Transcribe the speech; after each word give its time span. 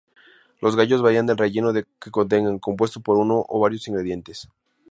Los 0.61 0.75
gallos 0.75 1.03
varían 1.03 1.27
del 1.27 1.37
relleno 1.37 1.71
que 1.71 2.09
contengan, 2.09 2.57
compuesto 2.57 3.01
por 3.01 3.17
uno 3.19 3.45
o 3.47 3.59
varios 3.59 3.87
ingredientes. 3.87 4.49